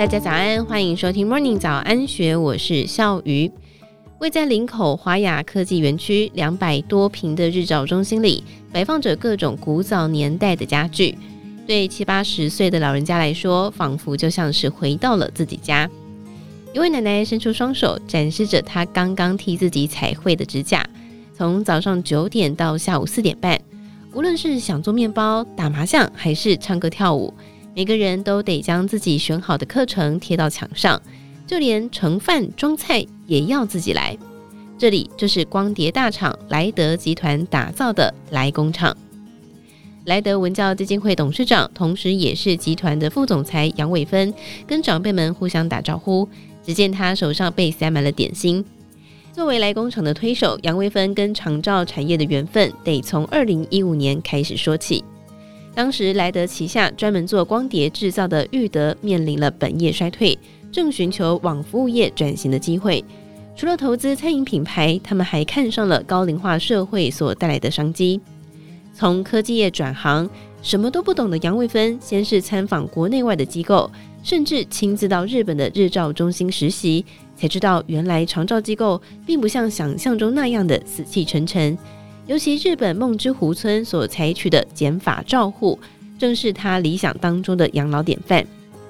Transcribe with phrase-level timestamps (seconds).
[0.00, 3.52] 大家早安，欢迎收听 Morning 早安学，我是笑鱼。
[4.18, 8.42] 位在林口华雅科技园区两百多平的日照中心里，
[8.72, 11.18] 摆放着各种古早年代的家具，
[11.66, 15.86] 对七八十岁的老人家来说，仿佛就像是回到了自己家。
[16.72, 20.82] 一位奶奶伸出双手，展示着她刚刚替自己彩绘的指甲，
[21.36, 23.60] 从早上九点到下午四点半，
[24.14, 27.34] 无论是想做面包、打麻将，还是唱歌跳舞。
[27.80, 31.00] 每个人都得将自己选好的课程贴到墙上，
[31.46, 34.14] 就连盛饭装菜也要自己来。
[34.76, 38.94] 这里就是光碟大厂莱德集团打造的莱工厂。
[40.04, 44.34] 莱德文教基金会董事长，同时也是集团的副总裁杨伟芬，
[44.66, 46.28] 跟长辈们互相打招呼。
[46.62, 48.62] 只见他手上被塞满了点心。
[49.32, 55.02] 作为莱工厂的推手，杨伟芬跟长照产业的缘分，得从二零一五年开始说起。
[55.80, 60.38] 当时，莱德旗下专门做光碟制造的裕德面临了本业衰退，
[60.70, 63.02] 正寻求往服务业转型的机会。
[63.56, 68.20] 除了投资餐饮品牌，他们还看上了高龄化社会所带来的商机。
[68.92, 70.28] 从科技业转行，
[70.60, 73.90] 什么都不懂的杨卫芬，先是参访国内外的机构，
[74.22, 77.02] 甚至亲自到日本的日照中心实习，
[77.34, 81.78] 才知道原来长照机构并不像想象中那样的死气沉沉。
[82.26, 85.78] 尤其日本梦之湖村所采取的减法照护，
[86.18, 88.46] 正是他理想当中的养老典范。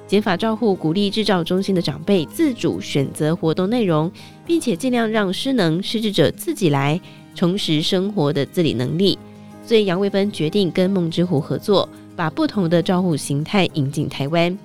[0.07, 4.11] 减法照护鼓励制造中心的长辈自主选择活动内容，
[4.45, 7.01] 并且尽量让失能失智者自己来
[7.35, 9.19] 重拾生活的自理能力。
[9.65, 14.59] 所以杨卫芬决定跟梦之湖合作，把不同的照护形态引进台湾。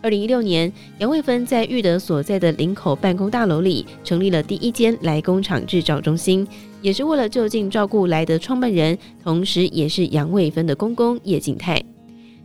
[0.00, 6.46] 二零一六年，杨卫芬在裕德所在的林口办公大楼里成立了第一间来工厂制造中心。
[6.80, 11.82] 也是为了就近照顾来德创办人，同时也是杨卫芬的公公叶景泰。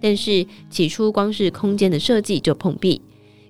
[0.01, 2.99] 但是起初光是空间的设计就碰壁。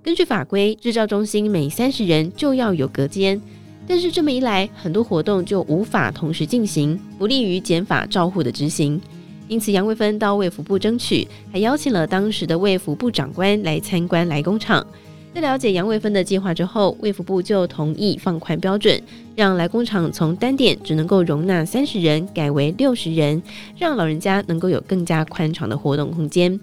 [0.04, 3.42] 根据法规，制造中心每三十人就要有隔间，
[3.88, 9.00] 但是这么一来，很多活动就无法同时进行，不利于减法照护的执行。
[9.48, 14.86] 因此，杨卫芬到卫福部争取，还邀请了当时的卫福部长官来参观来工厂。
[15.34, 19.02] 在了解杨卫芬的计划之后，卫福部就同意放宽标准，
[19.36, 23.42] 让来工厂从单点只能够容纳三十人改为六十人，
[23.78, 26.60] 让老人家能够有更加宽敞的活动空间。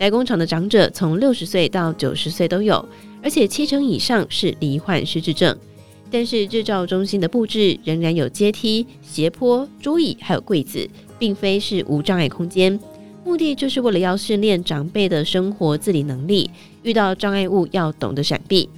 [0.00, 2.84] 来工厂的长者从六十岁到九十岁都有，
[3.22, 5.56] 而且七成以上是罹患失智症。
[6.10, 10.86] 但是日照中心的布置仍然有阶梯、斜坡、桌椅，还有柜子，
[11.22, 12.76] 并非是无障碍空间。
[13.24, 16.50] 目的就是为了要训练长辈的生活自理能力，
[16.82, 18.68] 遇到障碍物要懂得闪避。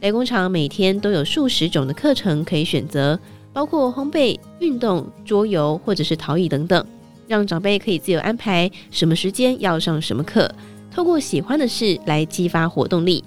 [0.00, 3.16] 莱工厂每天都有数十种的课程可以选择，
[3.52, 6.84] 包括烘焙、运动、桌游或者是陶艺等等，
[7.28, 10.52] 让长辈可以自由安排什么时间要上什么课，
[10.92, 13.22] 透过喜欢的事来激发活动力。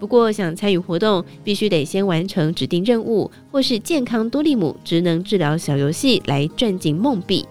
[0.00, 7.44] 不过，想参与活动，必须得先完成指定任务，或是健康多利姆职能治疗小游戏来赚进梦币。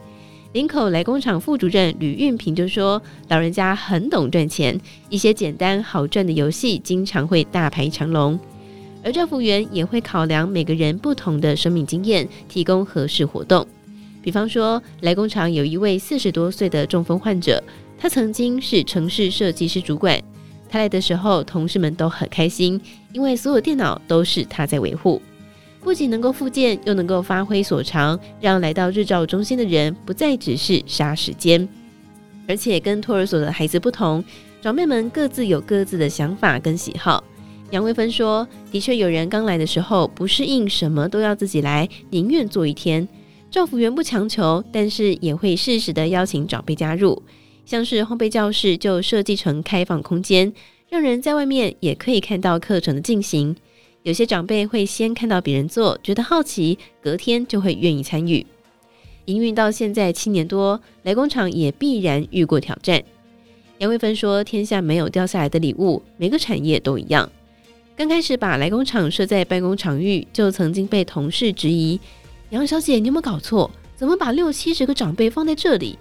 [0.53, 8.39] 林口来工厂副主任吕运平就说：“老人家很懂赚钱，一些简单好赚的游戏经常会大排长龙，
[9.03, 13.67] 而照服员也会考量每个人不同的生命经验，提供合适活动。
[14.21, 17.61] 比方说，来工厂有一位四十多岁的中风患者，
[17.99, 20.19] 他曾经是城市设计师主管，
[20.69, 22.79] 他来的时候，同事们都很开心，
[23.11, 25.21] 因为所有电脑都是他在维护。”
[25.87, 31.65] 不仅能够复健，又能够发挥所长，让来到日照中心的人不再只是杀时间。
[32.45, 34.21] 而且跟托儿所的孩子不同，
[34.61, 37.23] 长辈们各自有各自的想法跟喜好。
[37.71, 43.07] 杨卫芬说：“的确有人刚来的时候不适应，什么都要自己来，宁愿做一天。
[43.49, 47.23] 照服员不强求，但是也会适时的邀请长辈加入。
[47.65, 50.51] 像是烘焙教室就设计成开放空间，
[50.89, 53.55] 让人在外面也可以看到课程的进行。”
[54.03, 58.45] 有些长辈会先看到别人做，觉得好奇，隔天就会愿意参与。
[59.25, 63.03] 营运到现在七年多，来工厂也必然遇过挑战。
[63.79, 67.29] 杨卫芬说：“天下没有掉下来的礼物，每个产业都一样。
[67.97, 71.99] 刚开始把来工厂设在办公场域，就曾经被同事质疑
[72.51, 73.69] ：‘杨小姐，你有没有搞错？
[73.97, 75.97] 怎么把六七十个长辈放在这里？’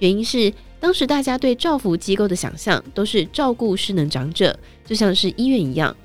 [0.00, 5.96] 原因是当时大家对照服机构的想象都是照顾失能长者，就像是医院一样。”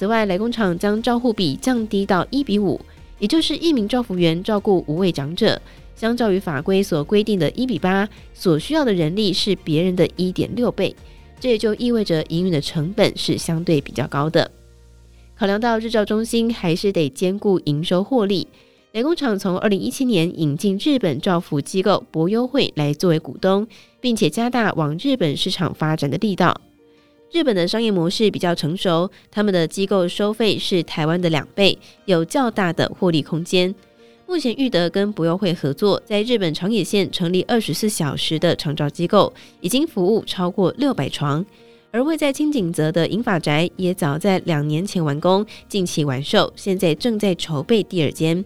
[0.00, 2.80] 此外，来工厂将照护比降低到一比五，
[3.18, 5.60] 也就是一名照服员照顾五位长者，
[5.94, 10.96] 相较于法规所规定的一比八，所需要的人力是别人的一点六倍。
[11.38, 14.50] 这也就意味着营运的成本是相对比较高的。
[15.36, 18.48] 考量到日照中心还是得兼顾营收获利，
[18.92, 23.66] 莱工厂从二零一七年引进日本照服机构博优会来作为股东，
[24.00, 26.58] 并且加大往日本市场发展的力道。
[27.32, 33.72] 日本的商业模式比较成熟，他们的机构收费是台湾的两倍，有较大的获利空间。
[34.26, 41.44] 目前裕德跟博优会合作，在日本长野县成立二十四小时的长照机构，已经服务超过六百床。
[41.92, 48.44] 而位在轻井泽的银发宅也早在两年前完工，近期完售，现在正在筹备第二间。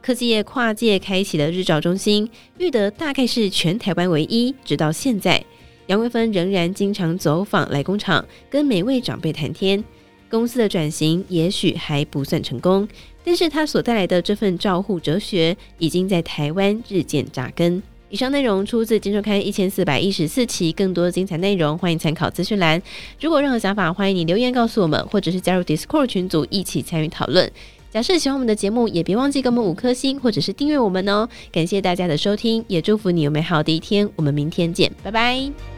[0.00, 4.54] 科技业跨界开启了日照中心，裕德大概是全台湾唯一。
[4.64, 5.42] 直到现在，
[5.88, 9.82] 杨维芬仍然经常走访来工厂，跟每位长辈谈天。
[10.30, 12.86] 公司的转型也许还不算成功。
[13.24, 17.82] 但是他所带来的这份照护哲学，已经在台湾日渐扎根。
[18.10, 22.80] 以上内容出自《今周刊》一千四百一十四期，更多精彩内容欢迎参考资讯栏。
[23.20, 27.50] 如果任何想法，欢迎你留言告诉我们，或者是加入 Discord 群组一起参与讨论。
[27.90, 31.26] 假设喜欢我们的节目，也别忘记给我们五颗星，或者是订阅我们哦。
[31.50, 34.08] 感谢大家的收听，也祝福你有美好的一天。
[34.16, 35.77] 我们明天见，拜拜。